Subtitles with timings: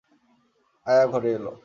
[0.85, 1.45] আয়া ঘরে এল।